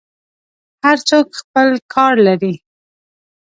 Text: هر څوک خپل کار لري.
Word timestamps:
هر 0.83 0.97
څوک 1.09 1.27
خپل 1.41 1.67
کار 1.93 2.13
لري. 2.27 2.53